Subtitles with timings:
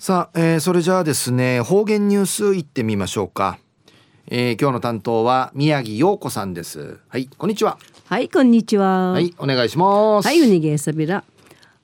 [0.00, 3.58] さあ、えー、それじゃあですね方言ニュースいってみましょうか、
[4.28, 6.98] えー、今日の担当は宮城陽子さんです。
[7.08, 7.78] はいこんにちは。
[8.06, 9.12] はいこんにちは。
[9.12, 10.26] はいお願いします。
[10.26, 11.22] はいうにげさびら。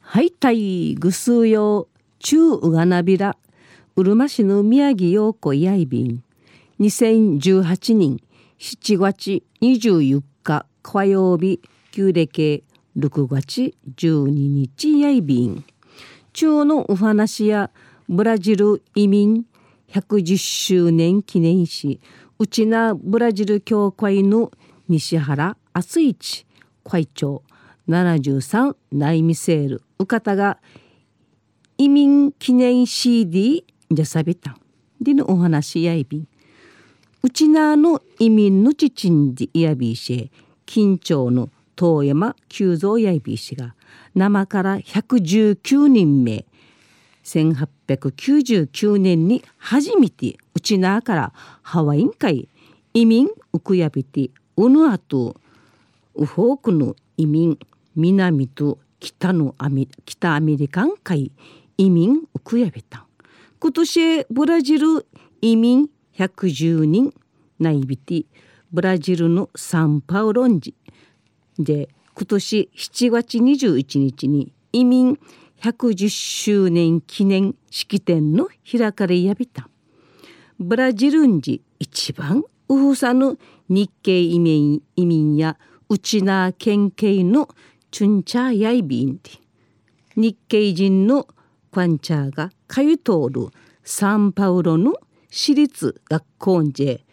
[0.00, 3.36] はいたいぐすうよ中うがなびら。
[3.96, 6.22] うるま市の宮城陽子やいびん。
[6.80, 8.22] 2018年
[8.58, 11.60] 7月24日火曜日
[11.90, 12.64] 旧暦
[12.96, 15.62] 6月12日やいびん。
[16.32, 17.70] 中のお話や
[18.08, 19.44] ブラジル移民
[19.88, 22.00] 110周年記念し
[22.38, 24.52] うちなブラジル協会の
[24.88, 26.46] 西原敦一
[26.84, 27.42] 会長。
[27.88, 29.82] 73内ミセール。
[29.98, 30.58] うかたが
[31.78, 34.60] 移民記念 CD じゃさびたん
[35.00, 36.28] でのお話やいびん
[37.22, 40.30] うちなの移民のちちんじやびし
[40.64, 43.74] 緊張の遠山久蔵やいびしが
[44.14, 46.46] 生から119人目。
[47.26, 52.48] 1899年に初めてうちなからハワイン会
[52.94, 55.34] 移民ウクヤビティウヌアト
[56.14, 57.58] ウフォークの移民
[57.96, 61.32] 南と北のアメ北アメリカン会
[61.76, 63.04] 移民ウクヤビタン
[63.58, 65.06] 今年ブラジル
[65.42, 67.12] 移民110人
[67.58, 68.26] 内ビティ
[68.72, 70.74] ブラジルのサンパウロンジ。
[71.58, 75.18] で今年7月21日に移民
[75.60, 76.08] 110
[76.44, 79.68] 周年記念式典の開かれやびた。
[80.58, 83.36] ブラジル人一番ウフサの
[83.68, 87.48] 日系移民移民やウチナー県警の
[87.90, 89.38] チュンチャーヤイビンティ。
[90.16, 91.24] 日系人の
[91.70, 93.48] クワンチャーが通い通る
[93.84, 94.94] サンパウロの
[95.30, 97.04] 私立学校で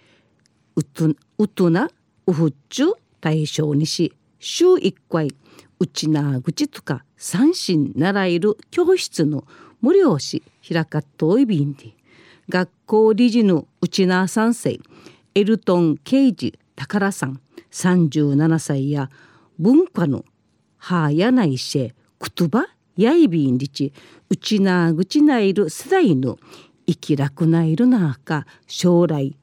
[0.75, 1.89] ウトウトナ
[2.25, 5.35] ウフチュ対象にし週1回
[5.79, 9.45] うちなぐちとか三振習える教室の
[9.81, 11.93] 無料し開かっといびんで
[12.49, 14.79] 学校理事のうちな三世
[15.35, 19.09] エルトン・ケイジ宝さん37歳や
[19.59, 20.25] 文化の
[20.77, 21.93] はやないし
[22.37, 23.93] 言葉やいびんりち
[24.29, 26.37] うちなぐちないる世代の
[26.85, 29.35] 生きらくないるなか将来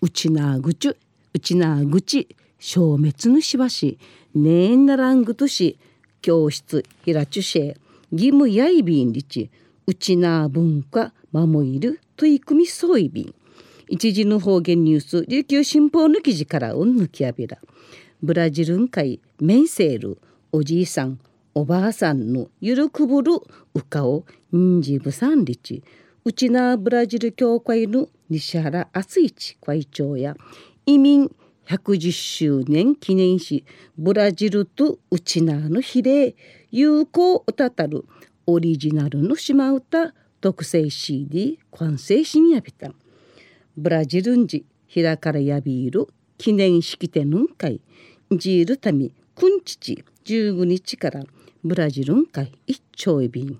[0.00, 2.28] うちなぐちうちなぐち
[2.58, 3.98] 消滅のしばし
[4.36, 5.78] ねえならんぐとし
[6.20, 7.76] 教室ひらちゅしえ
[8.12, 9.50] 義務やいびんりち
[9.86, 13.34] うちな文化守いる取り組みそういびん。
[13.88, 17.56] 一時の方言ニュース琉球新報の記事からうんぬきやびら。
[18.22, 20.18] ブラジルン会メンセール
[20.52, 21.18] おじいさん
[21.54, 23.32] おばあさんのゆるくぶる
[23.72, 25.82] うかをんじぶさんりち。
[26.26, 30.36] うちなブラジル協会の西原敦一会長や
[30.84, 31.30] 移民
[31.66, 33.64] 110周年記念し
[33.98, 36.36] ブラジルとウチナーの比例
[36.70, 38.04] 有効歌たたる
[38.46, 42.92] オリジナルの島歌特製 CD 完成しみやびた。
[43.76, 46.06] ブラジルンジ開かれやびる
[46.38, 47.80] 記念式典の会
[48.30, 51.24] ジールタミくんちち15日から
[51.64, 53.58] ブラジルン会一丁いびん。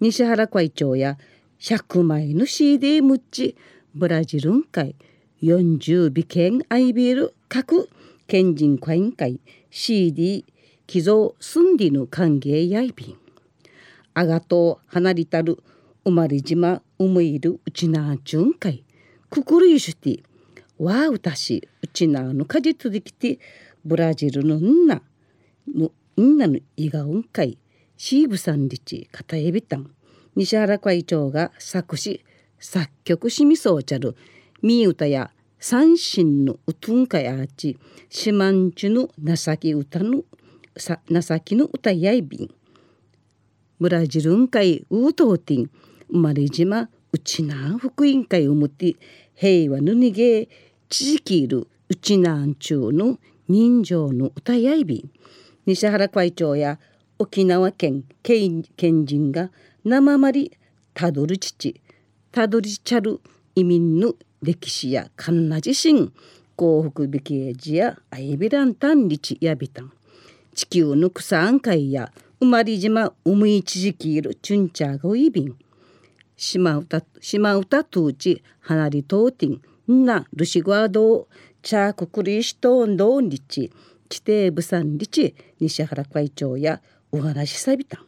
[0.00, 1.16] 西原会長や
[1.60, 3.56] 100枚の CD むっち
[3.94, 4.96] ブラジルン会
[5.42, 7.90] 40美県アイビール各
[8.26, 9.38] 県人会員会
[9.70, 10.46] CD
[10.86, 13.18] 寄贈すんりの歓迎やいびん。
[14.14, 15.62] あがとう離りたる
[16.04, 18.82] 生まれ島うむいるうちなじゅんかい
[19.28, 20.22] くくるいしゅて
[20.78, 23.38] わうたしうちなのかじつできて
[23.84, 25.02] ブラジルのんな
[25.68, 27.58] のんなのいがうんかい
[27.98, 29.90] シーブさんりちかたえびたん。
[30.34, 32.24] 西原会長が作詞
[32.58, 34.16] 作曲しみそうちゃる。
[34.66, 37.78] み歌や三神のうとんかやあち
[38.10, 40.24] 四万十の情き歌の
[40.76, 42.50] さ情きの歌やいびん。
[43.78, 45.70] ブラジルんかいうとうてん
[46.10, 48.96] 生まれ島うちな福音会をもって
[49.36, 50.48] 平和のにげ
[50.88, 55.10] ちじきいるうちなんちゅうの人情の歌やいびん。
[55.64, 56.80] 西原会長や
[57.20, 59.52] 沖縄県県県人が
[59.84, 60.50] 生まり
[60.92, 61.80] たどる父
[62.32, 63.20] たどりちゃる
[63.54, 66.12] 移民の歴史やカンナ自身
[66.56, 69.92] 幸福美形寺やアイビランタンリチやびたん
[70.54, 75.56] 地球の草案会や生まれ島うむいちじきいるチュンチャーゴイビン
[76.36, 81.28] 島歌島歌とうち離りとうてんなルシグアド
[81.62, 83.72] チャーククリシトーンドーンリチ
[84.08, 86.80] 地底部産リチ西原会長や
[87.12, 88.04] お話しさびたん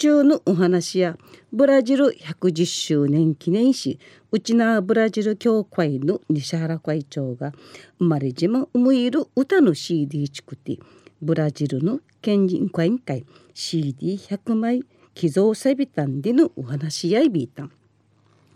[0.00, 1.18] 中のお話や
[1.52, 4.00] ブラジル110周年記念し
[4.32, 7.52] うちなブラジル協会の西原会長が
[7.98, 10.78] 生まれ島うむいる歌の CD チクティ
[11.20, 17.64] ブラジルの県人会員会 CD100 枚寄贈せびたんでのお話やいびいた。
[17.64, 17.72] ん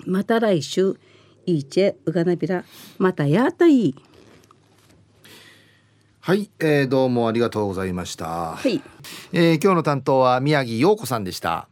[0.07, 0.97] また来週
[1.45, 2.65] いいちえうがなびら
[2.97, 3.95] またやたい。
[6.27, 8.81] はい、えー、どうもありがとうございました、はい。
[9.35, 11.69] えー今日の担当は宮城陽子さんでした